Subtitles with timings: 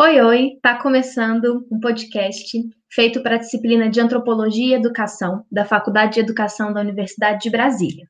[0.00, 0.52] Oi, oi!
[0.54, 2.56] Está começando um podcast
[2.88, 7.50] feito para a disciplina de Antropologia e Educação da Faculdade de Educação da Universidade de
[7.50, 8.08] Brasília.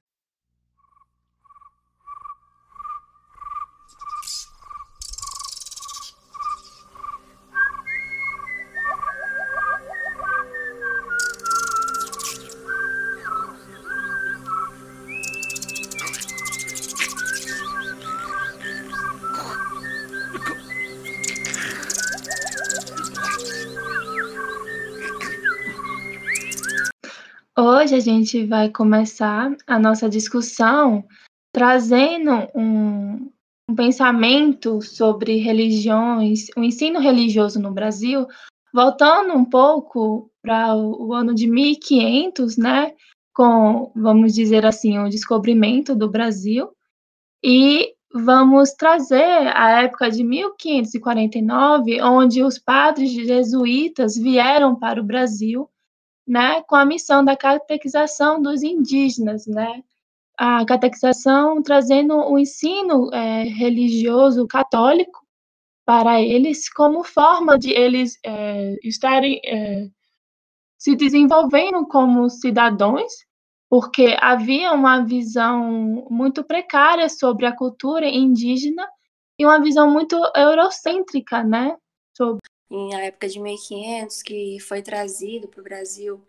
[27.88, 31.02] Hoje a gente vai começar a nossa discussão
[31.50, 33.30] trazendo um,
[33.66, 38.26] um pensamento sobre religiões, o ensino religioso no Brasil,
[38.74, 42.94] voltando um pouco para o, o ano de 1500, né,
[43.34, 46.68] com, vamos dizer assim, o descobrimento do Brasil,
[47.42, 55.70] e vamos trazer a época de 1549, onde os padres jesuítas vieram para o Brasil
[56.28, 59.82] né, com a missão da catequização dos indígenas, né,
[60.36, 65.26] a catequização trazendo o ensino é, religioso católico
[65.86, 69.88] para eles como forma de eles é, estarem é,
[70.78, 73.10] se desenvolvendo como cidadãos,
[73.70, 78.86] porque havia uma visão muito precária sobre a cultura indígena
[79.38, 81.76] e uma visão muito eurocêntrica, né,
[82.16, 82.40] sobre
[82.70, 86.24] em época de 1500, que foi trazido para o Brasil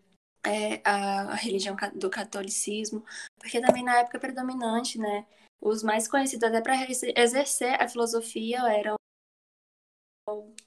[0.45, 3.04] é, a, a, religião do catolicismo,
[3.38, 5.28] porque também na época predominante, né,
[5.62, 6.76] os mais conhecidos até para
[7.16, 8.95] exercer a filosofia eram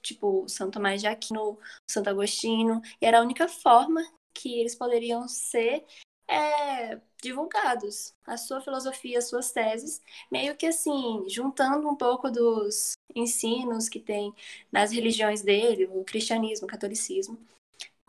[0.01, 1.57] tipo Santo Tomás de Aquino,
[1.89, 4.01] Santo Agostinho, e era a única forma
[4.35, 5.85] que eles poderiam ser
[6.27, 8.13] é, divulgados.
[8.25, 13.99] A sua filosofia, as suas teses, meio que assim, juntando um pouco dos ensinos que
[13.99, 14.33] tem
[14.71, 17.37] nas religiões dele, o cristianismo, o catolicismo.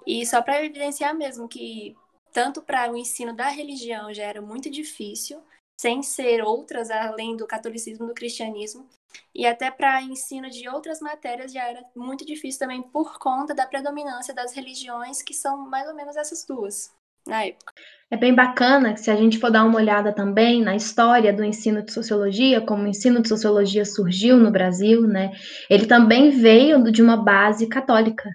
[0.06, 1.96] E só para evidenciar mesmo que
[2.32, 5.40] tanto para o ensino da religião já era muito difícil,
[5.80, 8.86] sem ser outras além do catolicismo e do cristianismo,
[9.34, 13.66] e até para ensino de outras matérias já era muito difícil também por conta da
[13.66, 16.92] predominância das religiões que são mais ou menos essas duas
[17.26, 17.72] na época.
[18.10, 21.42] É bem bacana que se a gente for dar uma olhada também na história do
[21.42, 25.32] ensino de sociologia, como o ensino de sociologia surgiu no Brasil, né?
[25.68, 28.30] Ele também veio de uma base católica.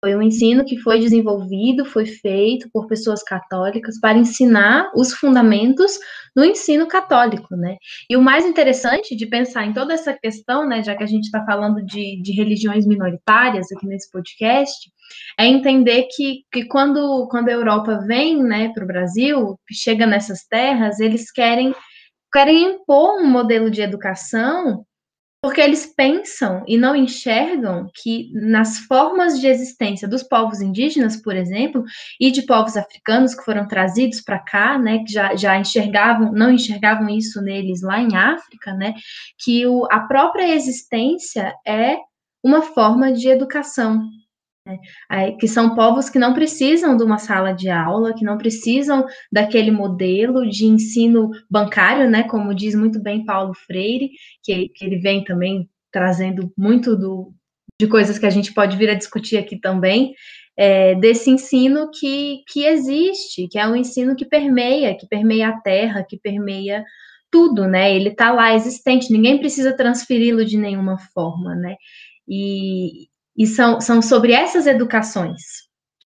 [0.00, 5.98] Foi um ensino que foi desenvolvido, foi feito por pessoas católicas para ensinar os fundamentos
[6.36, 7.76] do ensino católico, né?
[8.08, 11.24] E o mais interessante de pensar em toda essa questão, né, já que a gente
[11.24, 14.88] está falando de, de religiões minoritárias aqui nesse podcast,
[15.36, 20.44] é entender que, que quando, quando a Europa vem, né, para o Brasil, chega nessas
[20.46, 21.74] terras, eles querem
[22.32, 24.84] querem impor um modelo de educação
[25.40, 31.36] porque eles pensam e não enxergam que nas formas de existência dos povos indígenas, por
[31.36, 31.84] exemplo,
[32.20, 36.50] e de povos africanos que foram trazidos para cá, né, que já, já enxergavam, não
[36.50, 38.94] enxergavam isso neles lá em África, né,
[39.38, 41.96] que o, a própria existência é
[42.42, 44.00] uma forma de educação,
[44.68, 45.32] né?
[45.32, 49.70] que são povos que não precisam de uma sala de aula, que não precisam daquele
[49.70, 54.10] modelo de ensino bancário, né, como diz muito bem Paulo Freire,
[54.42, 57.32] que, que ele vem também trazendo muito do,
[57.80, 60.12] de coisas que a gente pode vir a discutir aqui também,
[60.56, 65.60] é, desse ensino que, que existe, que é um ensino que permeia, que permeia a
[65.60, 66.84] terra, que permeia
[67.30, 67.94] tudo, né?
[67.94, 71.76] Ele está lá existente, ninguém precisa transferi-lo de nenhuma forma, né?
[72.26, 73.07] E,
[73.38, 75.40] e são, são sobre essas educações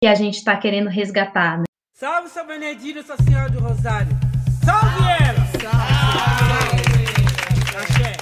[0.00, 1.58] que a gente está querendo resgatar.
[1.58, 1.64] Né?
[1.92, 4.16] Salve São Benedito, Nossa Senhora do Rosário!
[4.64, 5.44] Salve ela!
[5.60, 6.88] Salve!
[7.76, 8.16] Axé!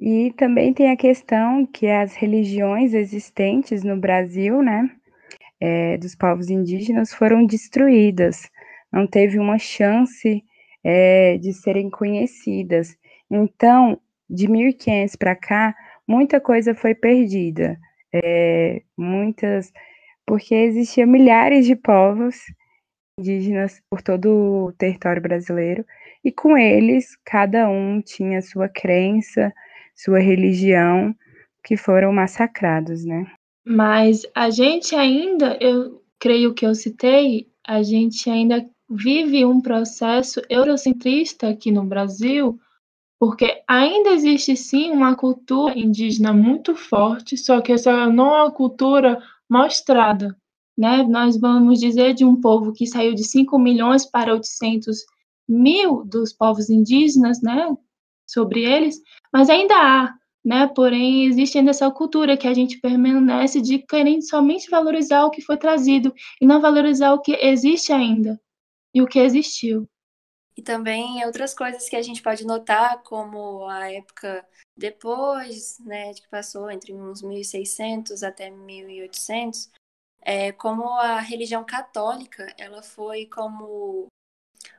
[0.00, 4.88] E também tem a questão que as religiões existentes no Brasil, né,
[5.60, 8.48] é, dos povos indígenas foram destruídas,
[8.92, 10.42] não teve uma chance
[10.84, 12.96] é, de serem conhecidas.
[13.30, 15.74] Então, de 1500 para cá,
[16.06, 17.78] muita coisa foi perdida,
[18.12, 19.72] é, muitas,
[20.26, 22.36] porque existiam milhares de povos
[23.18, 25.84] indígenas por todo o território brasileiro,
[26.24, 29.52] e com eles, cada um tinha sua crença,
[29.94, 31.14] sua religião,
[31.64, 33.26] que foram massacrados, né?
[33.68, 40.40] Mas a gente ainda, eu creio que eu citei, a gente ainda vive um processo
[40.48, 42.58] eurocentrista aqui no Brasil,
[43.20, 48.50] porque ainda existe sim uma cultura indígena muito forte, só que essa não é uma
[48.50, 50.34] cultura mostrada.
[50.76, 51.02] né?
[51.02, 54.96] Nós vamos dizer de um povo que saiu de 5 milhões para 800
[55.46, 57.76] mil dos povos indígenas, né?
[58.26, 58.98] Sobre eles,
[59.30, 60.14] mas ainda há,
[60.48, 60.66] né?
[60.66, 65.42] Porém, existe ainda essa cultura que a gente permanece de querer somente valorizar o que
[65.42, 68.40] foi trazido e não valorizar o que existe ainda
[68.94, 69.86] e o que existiu.
[70.56, 74.42] E também outras coisas que a gente pode notar, como a época
[74.74, 79.70] depois, né, que passou entre uns 1600 até 1800,
[80.22, 84.06] é, como a religião católica, ela foi como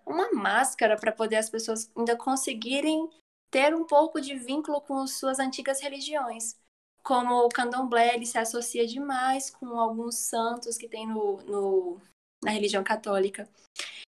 [0.03, 3.07] uma máscara para poder as pessoas ainda conseguirem
[3.49, 6.55] ter um pouco de vínculo com suas antigas religiões.
[7.03, 12.01] Como o candomblé, ele se associa demais com alguns santos que tem no, no
[12.43, 13.49] na religião católica.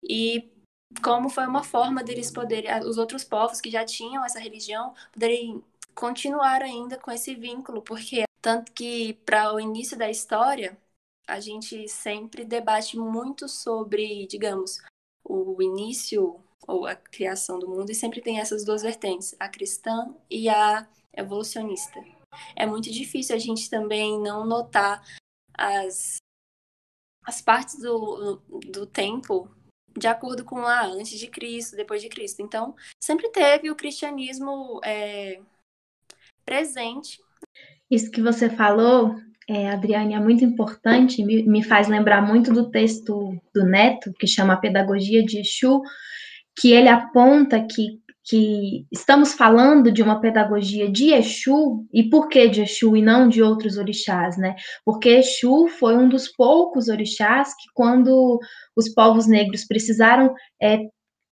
[0.03, 0.50] E
[1.03, 5.62] como foi uma forma deles poderem, os outros povos que já tinham essa religião, poderem
[5.94, 10.76] continuar ainda com esse vínculo, porque tanto que para o início da história,
[11.26, 14.81] a gente sempre debate muito sobre, digamos,
[15.25, 20.14] o início ou a criação do mundo e sempre tem essas duas vertentes, a cristã
[20.31, 22.02] e a evolucionista.
[22.55, 25.02] É muito difícil a gente também não notar
[25.52, 26.19] as,
[27.26, 28.40] as partes do,
[28.70, 29.50] do tempo
[29.99, 32.40] de acordo com a antes de Cristo, depois de Cristo.
[32.40, 35.40] Então, sempre teve o cristianismo é,
[36.44, 37.19] presente.
[37.90, 39.16] Isso que você falou,
[39.49, 44.28] é, Adriane, é muito importante, me, me, faz lembrar muito do texto do Neto, que
[44.28, 45.82] chama Pedagogia de Exu,
[46.58, 52.49] que ele aponta que, que estamos falando de uma pedagogia de Exu, e por que
[52.49, 54.56] de Exu e não de outros orixás, né?
[54.85, 58.38] Porque Exu foi um dos poucos orixás que, quando
[58.76, 60.81] os povos negros precisaram é,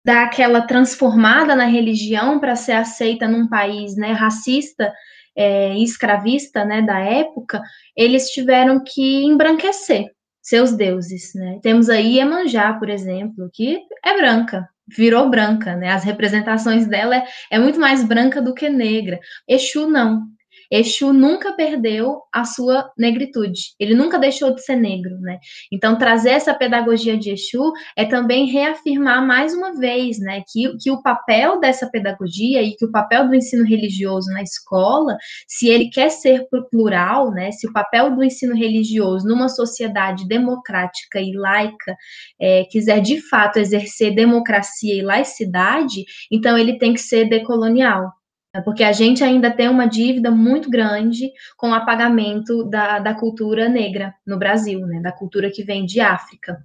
[0.05, 4.93] dar aquela transformada na religião para ser aceita num país né, racista,
[5.35, 7.61] é, escravista né, da época,
[7.95, 10.11] eles tiveram que embranquecer
[10.41, 11.33] seus deuses.
[11.33, 11.59] Né?
[11.61, 15.89] Temos aí Iemanjá, por exemplo, que é branca, virou branca, né?
[15.89, 19.19] As representações dela é, é muito mais branca do que negra.
[19.47, 20.32] Exu não.
[20.73, 25.37] Exu nunca perdeu a sua negritude, ele nunca deixou de ser negro, né?
[25.71, 30.89] Então, trazer essa pedagogia de Exu é também reafirmar mais uma vez, né, que, que
[30.89, 35.15] o papel dessa pedagogia e que o papel do ensino religioso na escola,
[35.47, 41.19] se ele quer ser plural, né, se o papel do ensino religioso numa sociedade democrática
[41.19, 41.95] e laica
[42.41, 48.11] é, quiser de fato exercer democracia e laicidade, então ele tem que ser decolonial,
[48.61, 53.67] porque a gente ainda tem uma dívida muito grande com o apagamento da, da cultura
[53.67, 56.57] negra no Brasil, né, da cultura que vem de África.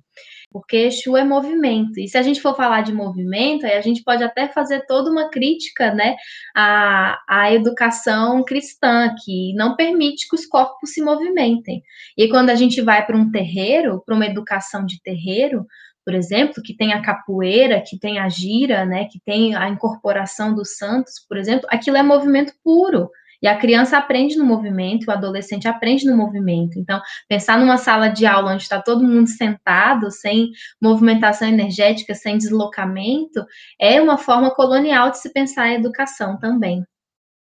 [0.51, 2.01] Porque Exu é movimento.
[2.01, 5.11] E se a gente for falar de movimento, aí a gente pode até fazer toda
[5.11, 6.17] uma crítica né,
[6.57, 11.83] à, à educação cristã, que não permite que os corpos se movimentem.
[12.17, 15.67] E quando a gente vai para um terreiro, para uma educação de terreiro,
[16.09, 20.55] por exemplo, que tem a capoeira, que tem a gira, né, que tem a incorporação
[20.55, 23.11] dos santos, por exemplo, aquilo é movimento puro.
[23.43, 26.79] E a criança aprende no movimento, o adolescente aprende no movimento.
[26.79, 30.49] Então, pensar numa sala de aula onde está todo mundo sentado, sem
[30.81, 33.45] movimentação energética, sem deslocamento,
[33.79, 36.83] é uma forma colonial de se pensar a educação também.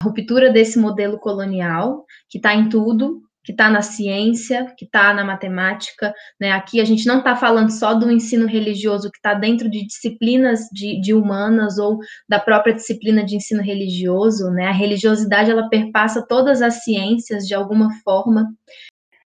[0.01, 5.13] A ruptura desse modelo colonial, que está em tudo, que está na ciência, que está
[5.13, 6.13] na matemática.
[6.39, 6.51] Né?
[6.51, 10.61] Aqui a gente não está falando só do ensino religioso que está dentro de disciplinas
[10.71, 14.49] de, de, humanas ou da própria disciplina de ensino religioso.
[14.51, 14.67] Né?
[14.67, 18.47] A religiosidade ela perpassa todas as ciências de alguma forma.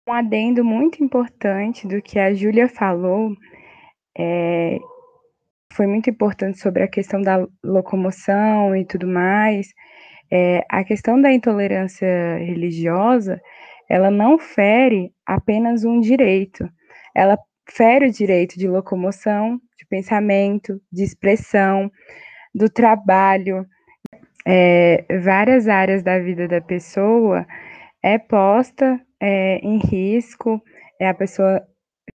[0.08, 3.30] Um adendo muito importante do que a Júlia falou
[4.16, 4.78] é,
[5.74, 9.68] foi muito importante sobre a questão da locomoção e tudo mais.
[10.30, 13.40] É, a questão da intolerância religiosa
[13.88, 16.68] ela não fere apenas um direito,
[17.14, 17.38] ela
[17.71, 21.90] fere o direito de locomoção, de pensamento, de expressão,
[22.54, 23.66] do trabalho,
[24.47, 27.47] é, várias áreas da vida da pessoa
[28.02, 30.62] é posta é, em risco,
[31.00, 31.62] é, a pessoa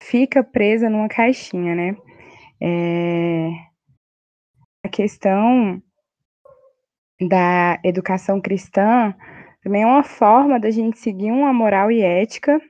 [0.01, 1.96] fica presa numa caixinha, né?
[2.62, 3.50] É,
[4.84, 5.82] a questão
[7.22, 9.15] da educação cristã
[9.63, 12.62] também é uma forma da gente seguir uma moral e ética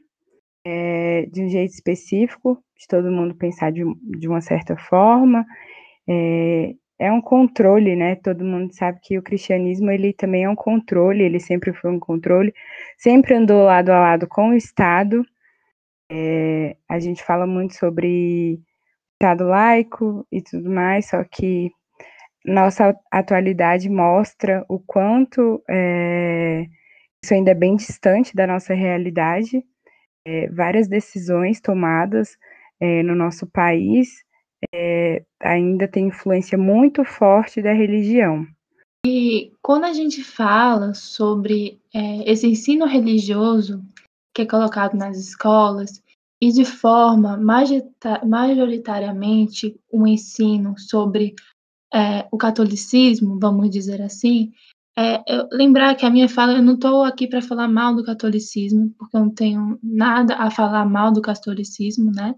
[0.65, 3.83] é, de um jeito específico, de todo mundo pensar de,
[4.17, 5.45] de uma certa forma.
[6.07, 8.15] É, é um controle, né?
[8.15, 11.99] Todo mundo sabe que o cristianismo ele também é um controle, ele sempre foi um
[11.99, 12.53] controle,
[12.97, 15.25] sempre andou lado a lado com o Estado.
[16.11, 18.59] É, a gente fala muito sobre
[19.13, 21.71] Estado laico e tudo mais, só que
[22.45, 26.65] nossa atualidade mostra o quanto é,
[27.23, 29.63] isso ainda é bem distante da nossa realidade.
[30.25, 32.37] é, várias decisões tomadas
[32.79, 34.23] é, no nosso país
[34.73, 38.47] é, ainda tem influência muito forte da religião.
[39.05, 43.83] E quando a gente fala sobre é, esse ensino religioso
[44.33, 46.01] que é colocado nas escolas
[46.41, 51.35] e de forma majoritariamente um ensino sobre
[51.93, 54.53] é, o catolicismo, vamos dizer assim,
[54.97, 58.93] é, lembrar que a minha fala, eu não estou aqui para falar mal do catolicismo,
[58.97, 62.35] porque eu não tenho nada a falar mal do catolicismo, né?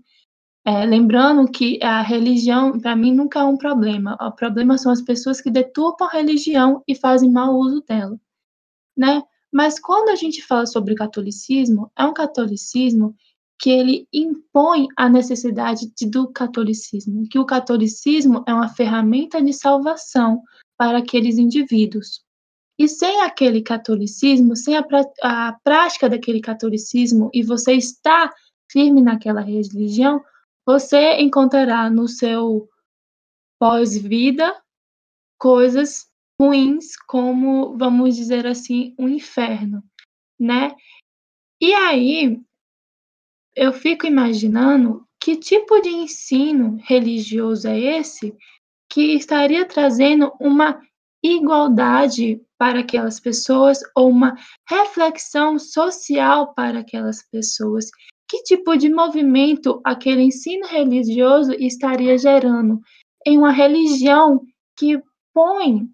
[0.65, 4.17] É, lembrando que a religião, para mim, nunca é um problema.
[4.19, 8.19] O problema são as pessoas que deturpam a religião e fazem mau uso dela,
[8.97, 9.21] né?
[9.53, 13.15] Mas quando a gente fala sobre catolicismo, é um catolicismo
[13.59, 19.53] que ele impõe a necessidade de, do catolicismo, que o catolicismo é uma ferramenta de
[19.53, 20.41] salvação
[20.77, 22.24] para aqueles indivíduos.
[22.77, 24.85] E sem aquele catolicismo, sem a,
[25.23, 28.33] a prática daquele catolicismo, e você está
[28.69, 30.23] firme naquela religião,
[30.65, 32.67] você encontrará no seu
[33.59, 34.61] pós-vida
[35.39, 39.83] coisas ruins, como, vamos dizer assim, um inferno,
[40.39, 40.75] né?
[41.61, 42.41] E aí,
[43.55, 48.35] eu fico imaginando que tipo de ensino religioso é esse
[48.91, 50.79] que estaria trazendo uma
[51.33, 54.35] igualdade para aquelas pessoas ou uma
[54.67, 57.89] reflexão social para aquelas pessoas.
[58.27, 62.79] Que tipo de movimento aquele ensino religioso estaria gerando
[63.25, 64.41] em uma religião
[64.77, 65.01] que
[65.33, 65.87] põe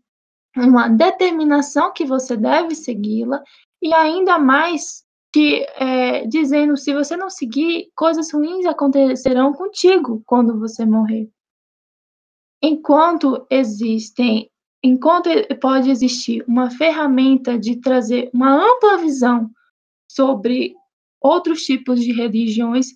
[0.55, 3.41] uma determinação que você deve segui-la
[3.81, 10.59] e ainda mais que é, dizendo se você não seguir, coisas ruins acontecerão contigo quando
[10.59, 11.29] você morrer.
[12.61, 14.50] Enquanto existem,
[14.83, 19.50] enquanto pode existir uma ferramenta de trazer uma ampla visão
[20.09, 20.75] sobre
[21.21, 22.88] outros tipos de religiões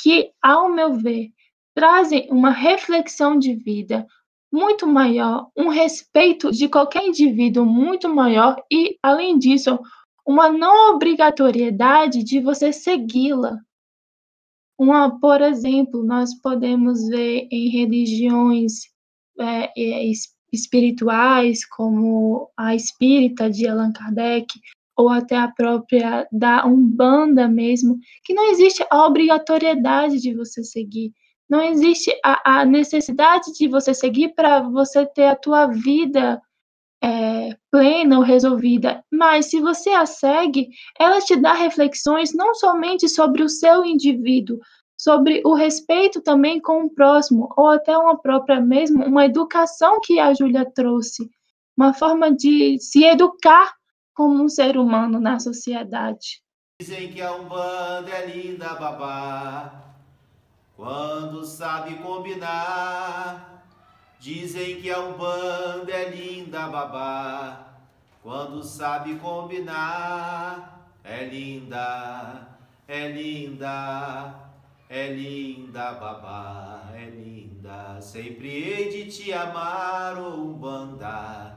[0.00, 1.30] que, ao meu ver,
[1.74, 4.06] trazem uma reflexão de vida
[4.52, 9.78] muito maior, um respeito de qualquer indivíduo muito maior e, além disso,
[10.24, 13.58] uma não obrigatoriedade de você segui-la.
[14.78, 18.84] Uma, por exemplo, nós podemos ver em religiões
[19.40, 20.04] é, é,
[20.54, 24.46] espirituais, como a espírita de Allan Kardec,
[24.96, 31.12] ou até a própria da Umbanda mesmo, que não existe a obrigatoriedade de você seguir.
[31.48, 36.40] Não existe a, a necessidade de você seguir para você ter a tua vida
[37.02, 40.68] é, plena ou resolvida, mas se você a segue,
[40.98, 44.58] ela te dá reflexões não somente sobre o seu indivíduo,
[45.04, 50.18] sobre o respeito também com o próximo, ou até uma própria mesmo, uma educação que
[50.18, 51.30] a Júlia trouxe,
[51.76, 53.74] uma forma de se educar
[54.14, 56.42] como um ser humano na sociedade.
[56.80, 59.84] Dizem que a Umbanda é linda, babá,
[60.74, 63.54] quando sabe combinar
[64.24, 67.74] Dizem que a Umbanda é linda, babá,
[68.22, 70.88] quando sabe combinar.
[71.04, 72.48] É linda,
[72.88, 74.43] é linda,
[74.88, 78.00] é linda, babá, é linda.
[78.00, 81.56] Sempre hei de te amar, Umbanda,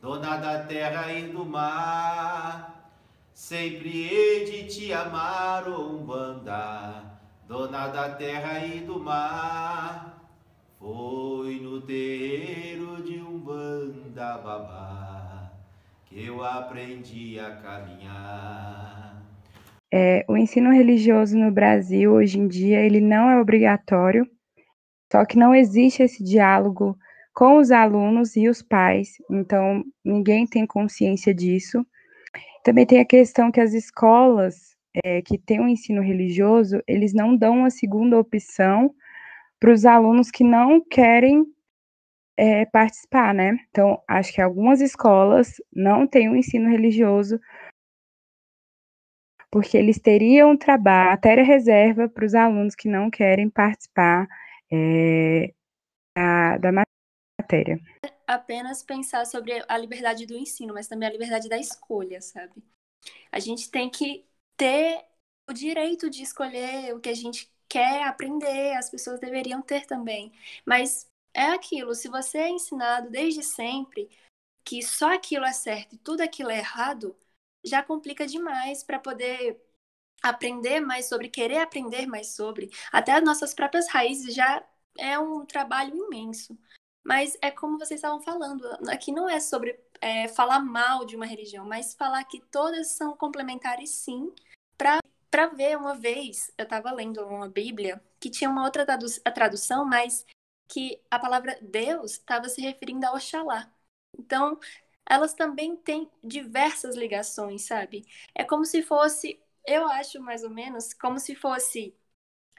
[0.00, 2.92] dona da terra e do mar.
[3.32, 7.04] Sempre hei de te amar, Umbanda,
[7.46, 10.14] dona da terra e do mar.
[10.78, 15.50] Foi no terreiro de um banda babá
[16.04, 18.93] que eu aprendi a caminhar.
[19.92, 24.28] É, o ensino religioso no Brasil hoje em dia ele não é obrigatório,
[25.12, 26.98] só que não existe esse diálogo
[27.34, 31.84] com os alunos e os pais, então ninguém tem consciência disso.
[32.64, 34.74] Também tem a questão que as escolas
[35.04, 38.94] é, que têm o um ensino religioso, eles não dão uma segunda opção
[39.58, 41.44] para os alunos que não querem
[42.36, 43.58] é, participar, né?
[43.70, 47.40] Então, acho que algumas escolas não têm o um ensino religioso
[49.54, 54.26] porque eles teriam trabalho, matéria reserva para os alunos que não querem participar
[54.68, 55.54] é,
[56.12, 56.84] da, da
[57.40, 57.78] matéria.
[58.26, 62.64] Apenas pensar sobre a liberdade do ensino, mas também a liberdade da escolha, sabe?
[63.30, 65.04] A gente tem que ter
[65.48, 70.32] o direito de escolher o que a gente quer aprender, as pessoas deveriam ter também.
[70.66, 74.10] Mas é aquilo, se você é ensinado desde sempre
[74.64, 77.16] que só aquilo é certo e tudo aquilo é errado,
[77.64, 79.60] já complica demais para poder
[80.22, 82.70] aprender mais sobre, querer aprender mais sobre.
[82.92, 84.64] Até as nossas próprias raízes já
[84.98, 86.58] é um trabalho imenso.
[87.04, 91.26] Mas é como vocês estavam falando, aqui não é sobre é, falar mal de uma
[91.26, 94.32] religião, mas falar que todas são complementares sim,
[94.76, 99.84] para ver uma vez, eu estava lendo uma Bíblia que tinha uma outra tradu tradução,
[99.84, 100.24] mas
[100.68, 103.70] que a palavra Deus estava se referindo a Oxalá.
[104.18, 104.58] Então,
[105.08, 108.04] elas também têm diversas ligações, sabe?
[108.34, 111.94] É como se fosse, eu acho mais ou menos, como se fosse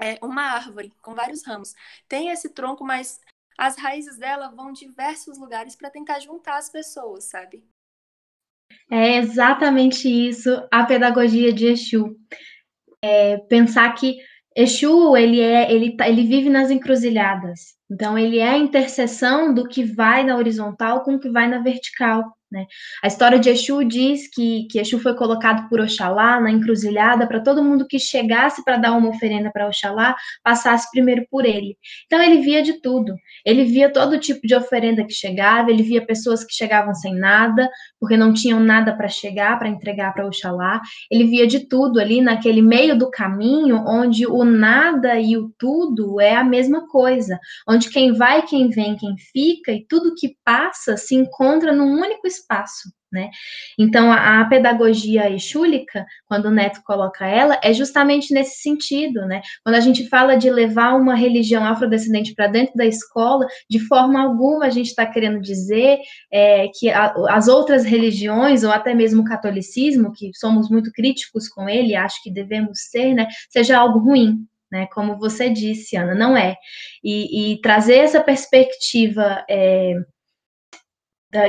[0.01, 1.73] é, uma árvore com vários ramos.
[2.07, 3.19] Tem esse tronco, mas
[3.57, 7.63] as raízes dela vão diversos lugares para tentar juntar as pessoas, sabe?
[8.91, 12.15] É exatamente isso a pedagogia de Exu.
[13.01, 14.17] É pensar que
[14.55, 17.75] Exu, ele é, ele, tá, ele vive nas encruzilhadas.
[17.91, 21.59] Então, ele é a interseção do que vai na horizontal com o que vai na
[21.59, 22.34] vertical.
[22.51, 22.67] Né?
[23.03, 27.39] A história de Exu diz que, que Exu foi colocado por Oxalá na encruzilhada para
[27.39, 31.75] todo mundo que chegasse para dar uma oferenda para Oxalá passasse primeiro por ele.
[32.05, 33.15] Então ele via de tudo.
[33.43, 37.67] Ele via todo tipo de oferenda que chegava, ele via pessoas que chegavam sem nada,
[37.99, 40.81] porque não tinham nada para chegar, para entregar para Oxalá.
[41.09, 46.21] Ele via de tudo ali naquele meio do caminho onde o nada e o tudo
[46.21, 50.95] é a mesma coisa, onde quem vai, quem vem, quem fica e tudo que passa
[50.95, 52.44] se encontra num único espaço.
[53.11, 53.29] Né?
[53.79, 59.41] Então, a, a, pedagogia exúlica, quando o Neto coloca ela, é justamente nesse sentido, né?
[59.63, 64.21] Quando a gente fala de levar uma religião afrodescendente para dentro da escola, de forma
[64.21, 65.99] alguma a gente está querendo dizer
[66.29, 71.47] é, que a, as outras religiões, ou até mesmo o catolicismo, que somos muito críticos
[71.47, 74.87] com ele, acho que devemos ser, né, seja algo ruim, né?
[74.93, 76.57] Como você disse, Ana, não é.
[77.01, 79.93] E, e trazer essa perspectiva é,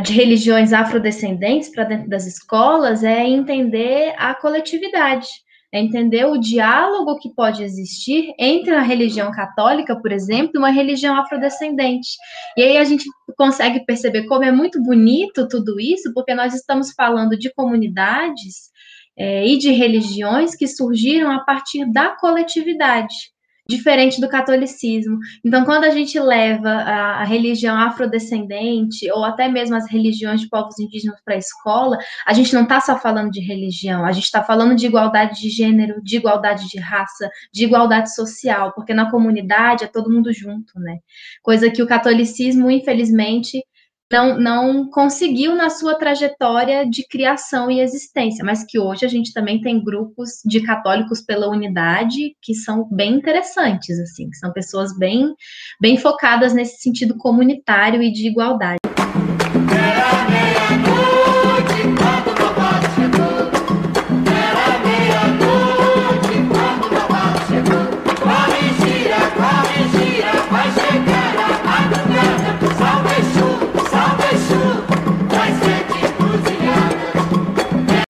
[0.02, 5.26] de religiões afrodescendentes para dentro das escolas é entender a coletividade,
[5.72, 10.70] é entender o diálogo que pode existir entre a religião católica, por exemplo, e uma
[10.70, 12.08] religião afrodescendente.
[12.56, 13.04] E aí a gente
[13.36, 18.70] consegue perceber como é muito bonito tudo isso, porque nós estamos falando de comunidades
[19.16, 23.35] é, e de religiões que surgiram a partir da coletividade
[23.68, 25.18] diferente do catolicismo.
[25.44, 30.78] Então, quando a gente leva a, religião afrodescendente, ou até mesmo as religiões de povos
[30.78, 34.42] indígenas para a escola, a gente não está só falando de religião, a gente está
[34.42, 39.84] falando de igualdade de gênero, de igualdade de raça, de igualdade social, porque na comunidade
[39.84, 40.98] é todo mundo junto, né?
[41.42, 43.62] Coisa que o catolicismo, infelizmente,
[44.10, 49.32] não, não conseguiu na sua trajetória de criação e existência, mas que hoje a gente
[49.32, 54.96] também tem grupos de católicos pela unidade que são bem interessantes, assim, que são pessoas
[54.96, 55.34] bem,
[55.80, 58.85] bem focadas nesse sentido comunitário e de igualdade.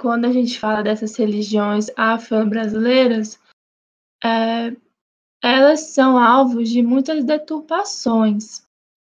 [0.07, 3.41] Quando a gente fala dessas religiões afro-brasileiras,
[4.23, 4.71] é,
[5.43, 8.63] elas são alvos de muitas deturpações.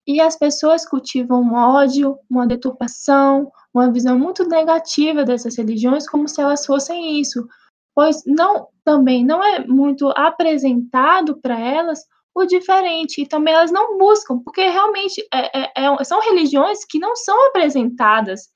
[0.05, 6.27] E as pessoas cultivam um ódio, uma deturpação, uma visão muito negativa dessas religiões, como
[6.27, 7.47] se elas fossem isso,
[7.95, 13.97] pois não também não é muito apresentado para elas o diferente, e também elas não
[13.97, 18.49] buscam, porque realmente é, é, é, são religiões que não são apresentadas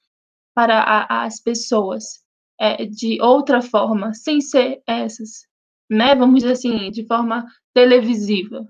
[0.54, 2.23] para a, as pessoas
[2.60, 5.46] é, de outra forma, sem ser essas,
[5.90, 6.16] né?
[6.16, 8.68] Vamos dizer assim, de forma televisiva,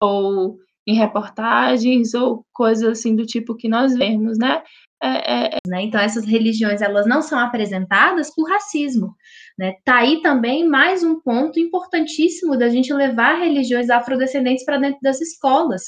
[0.00, 4.62] ou em reportagens, ou coisas assim do tipo que nós vemos, né?
[5.02, 5.46] É, é...
[5.56, 5.58] é.
[5.66, 5.82] Né?
[5.82, 9.14] Então, essas religiões, elas não são apresentadas por racismo,
[9.58, 9.74] né?
[9.84, 15.20] Tá aí também mais um ponto importantíssimo da gente levar religiões afrodescendentes para dentro das
[15.20, 15.82] escolas,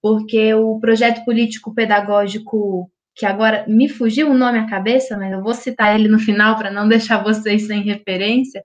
[0.00, 5.42] porque o projeto político pedagógico que agora me fugiu o nome à cabeça, mas eu
[5.42, 8.62] vou citar ele no final para não deixar vocês sem referência.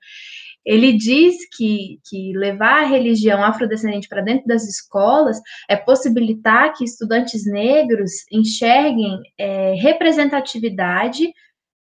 [0.66, 6.84] Ele diz que, que levar a religião afrodescendente para dentro das escolas é possibilitar que
[6.84, 11.32] estudantes negros enxerguem é, representatividade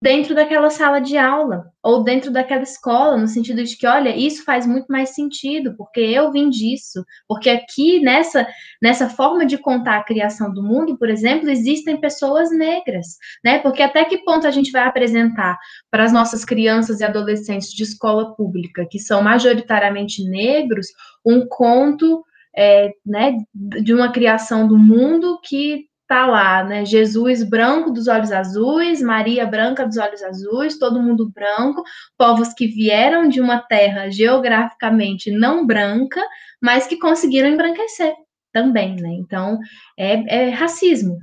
[0.06, 4.44] dentro daquela sala de aula ou dentro daquela escola, no sentido de que, olha, isso
[4.44, 8.46] faz muito mais sentido, porque eu vim disso, porque aqui nessa
[8.80, 13.58] nessa forma de contar a criação do mundo, por exemplo, existem pessoas negras, né?
[13.58, 15.58] Porque até que ponto a gente vai apresentar
[15.90, 20.86] para as nossas crianças e adolescentes de escola pública, que são majoritariamente negros,
[21.24, 22.24] um conto
[22.56, 26.84] é, né, de uma criação do mundo que tá lá, né?
[26.84, 31.82] Jesus branco dos olhos azuis, Maria branca dos olhos azuis, todo mundo branco,
[32.16, 36.22] povos que vieram de uma terra geograficamente não branca,
[36.60, 38.14] mas que conseguiram embranquecer
[38.52, 39.10] também, né?
[39.10, 39.58] Então,
[39.98, 41.18] é, é racismo,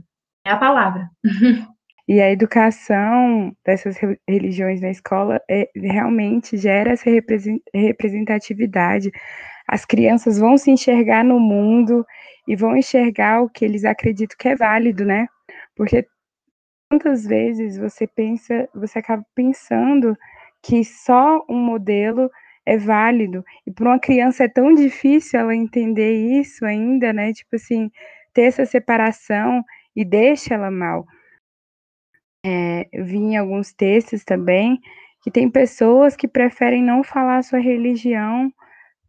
[0.46, 1.10] é a palavra.
[2.06, 3.96] E a educação dessas
[4.28, 7.10] religiões na escola é, realmente gera essa
[7.74, 9.10] representatividade.
[9.66, 12.06] As crianças vão se enxergar no mundo
[12.48, 15.28] e vão enxergar o que eles acreditam que é válido, né?
[15.76, 16.08] Porque
[16.90, 20.16] quantas vezes você pensa, você acaba pensando
[20.62, 22.30] que só um modelo
[22.66, 23.44] é válido.
[23.66, 27.34] E para uma criança é tão difícil ela entender isso ainda, né?
[27.34, 27.92] Tipo assim,
[28.34, 29.64] ter essa separação
[29.96, 31.06] e deixa ela mal.
[32.46, 34.80] É, vi em alguns textos também
[35.22, 38.52] que tem pessoas que preferem não falar sua religião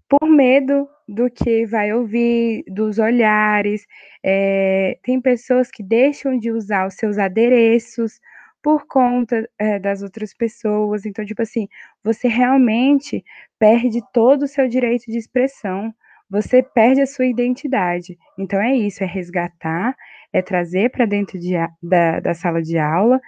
[0.09, 3.86] por medo do que vai ouvir, dos olhares.
[4.22, 8.20] É, tem pessoas que deixam de usar os seus adereços
[8.62, 11.04] por conta é, das outras pessoas.
[11.04, 11.68] Então, tipo assim,
[12.02, 13.22] você realmente
[13.58, 15.94] perde todo o seu direito de expressão,
[16.30, 18.18] você perde a sua identidade.
[18.38, 19.94] Então, é isso: é resgatar,
[20.32, 23.20] é trazer para dentro de, da, da sala de aula,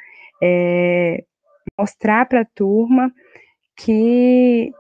[0.43, 1.23] é
[1.79, 3.13] mostrar para a turma
[3.77, 4.73] que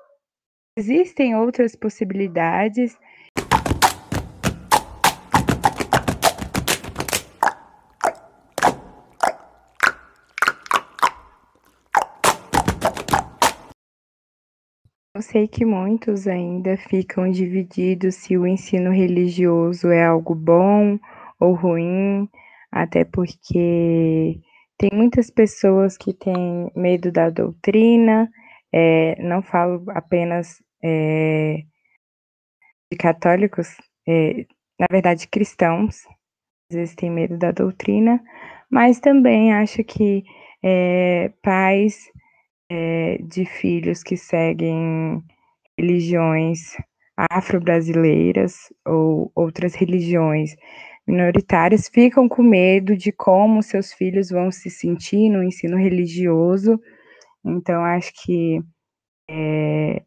[0.79, 2.99] existem outras possibilidades?
[15.15, 20.99] Eu sei que muitos ainda ficam divididos se o ensino religioso é algo bom
[21.41, 22.29] ou ruim,
[22.71, 24.39] até porque
[24.77, 28.31] tem muitas pessoas que têm medo da doutrina,
[28.71, 31.65] é, não falo apenas é,
[32.93, 33.77] de católicos,
[34.09, 34.47] é,
[34.79, 36.07] na verdade cristãos,
[36.71, 38.23] às vezes têm medo da doutrina,
[38.71, 40.25] mas também acho que
[40.63, 42.11] é, pais
[43.29, 45.23] de filhos que seguem
[45.79, 46.77] religiões
[47.17, 50.57] afro-brasileiras ou outras religiões
[51.07, 56.81] minoritárias ficam com medo de como seus filhos vão se sentir no ensino religioso.
[57.45, 58.61] Então, acho que
[59.31, 60.03] é,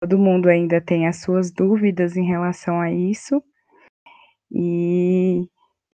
[0.00, 3.42] todo mundo ainda tem as suas dúvidas em relação a isso.
[4.50, 5.48] E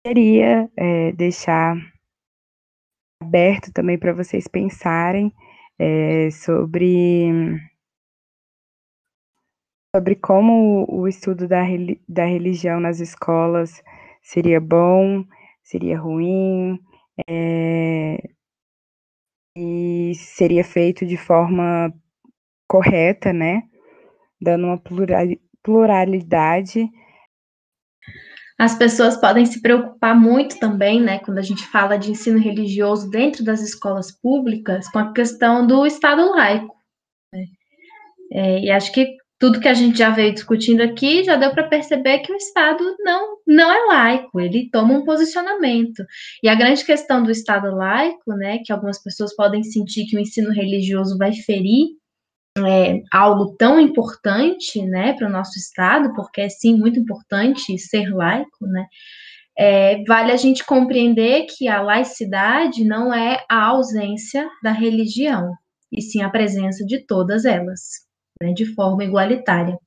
[0.04, 1.76] queria é, deixar
[3.22, 5.34] aberto também para vocês pensarem
[5.80, 7.30] é, sobre
[9.96, 11.64] sobre como o estudo da,
[12.08, 13.82] da religião nas escolas
[14.22, 15.26] seria bom,
[15.64, 16.80] seria ruim,
[17.28, 18.18] é,
[19.56, 21.92] e seria feito de forma
[22.68, 23.64] correta, né?
[24.40, 24.82] Dando uma
[25.64, 26.90] pluralidade.
[28.60, 33.10] As pessoas podem se preocupar muito também, né, quando a gente fala de ensino religioso
[33.10, 36.76] dentro das escolas públicas, com a questão do Estado laico.
[37.32, 37.46] Né?
[38.32, 41.68] É, e acho que tudo que a gente já veio discutindo aqui já deu para
[41.68, 46.04] perceber que o Estado não, não é laico, ele toma um posicionamento.
[46.42, 50.20] E a grande questão do Estado laico, né, que algumas pessoas podem sentir que o
[50.20, 51.90] ensino religioso vai ferir
[52.66, 58.10] é, algo tão importante, né, para o nosso Estado, porque é sim muito importante ser
[58.14, 58.86] laico, né,
[59.58, 65.52] é, vale a gente compreender que a laicidade não é a ausência da religião,
[65.92, 68.08] e sim a presença de todas elas
[68.42, 69.78] né, de forma igualitária.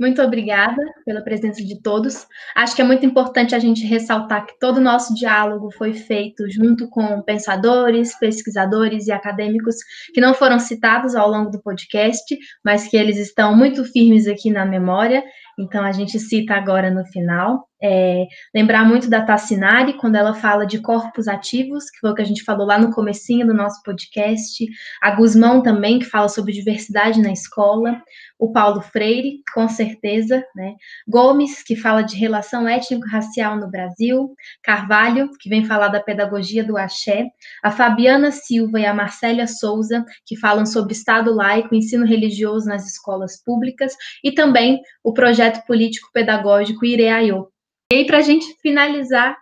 [0.00, 2.26] Muito obrigada pela presença de todos.
[2.56, 6.50] Acho que é muito importante a gente ressaltar que todo o nosso diálogo foi feito
[6.50, 9.76] junto com pensadores, pesquisadores e acadêmicos
[10.14, 12.34] que não foram citados ao longo do podcast,
[12.64, 15.22] mas que eles estão muito firmes aqui na memória
[15.58, 17.68] então a gente cita agora no final.
[17.82, 22.20] É, lembrar muito da Tassinari, quando ela fala de corpos ativos, que foi o que
[22.20, 24.66] a gente falou lá no comecinho do nosso podcast,
[25.00, 28.02] a Guzmão também, que fala sobre diversidade na escola,
[28.38, 30.74] o Paulo Freire, com certeza, né?
[31.08, 36.76] Gomes, que fala de relação étnico-racial no Brasil, Carvalho, que vem falar da pedagogia do
[36.76, 37.26] axé,
[37.62, 42.86] a Fabiana Silva e a Marcélia Souza, que falam sobre Estado laico, ensino religioso nas
[42.86, 47.50] escolas públicas, e também o projeto político-pedagógico Ireaiô,
[47.92, 49.36] e aí, para a gente finalizar,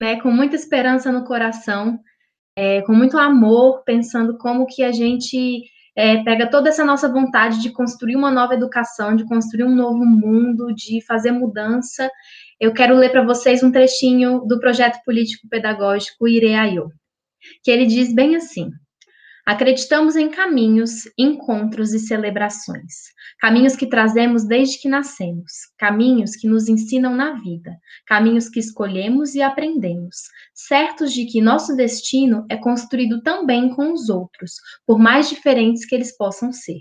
[0.00, 1.98] né, com muita esperança no coração,
[2.56, 5.64] é, com muito amor, pensando como que a gente
[5.96, 10.06] é, pega toda essa nossa vontade de construir uma nova educação, de construir um novo
[10.06, 12.08] mundo, de fazer mudança.
[12.60, 16.92] Eu quero ler para vocês um trechinho do projeto político pedagógico Ireaiô,
[17.64, 18.70] que ele diz bem assim:
[19.50, 23.10] Acreditamos em caminhos, encontros e celebrações.
[23.40, 29.34] Caminhos que trazemos desde que nascemos, caminhos que nos ensinam na vida, caminhos que escolhemos
[29.34, 30.18] e aprendemos,
[30.54, 34.52] certos de que nosso destino é construído também com os outros,
[34.86, 36.78] por mais diferentes que eles possam ser.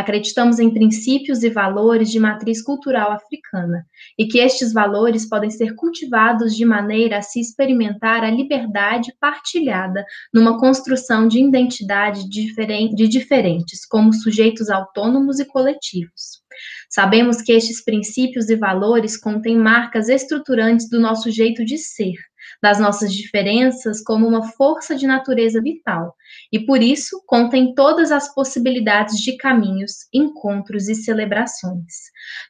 [0.00, 3.84] Acreditamos em princípios e valores de matriz cultural africana
[4.18, 10.02] e que estes valores podem ser cultivados de maneira a se experimentar a liberdade partilhada
[10.32, 16.40] numa construção de identidade de diferentes, como sujeitos autônomos e coletivos.
[16.88, 22.14] Sabemos que estes princípios e valores contêm marcas estruturantes do nosso jeito de ser,
[22.62, 26.14] das nossas diferenças como uma força de natureza vital,
[26.52, 31.94] e por isso contém todas as possibilidades de caminhos, encontros e celebrações.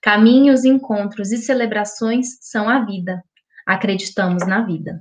[0.03, 3.23] Caminhos, encontros e celebrações são a vida.
[3.67, 5.01] Acreditamos na vida.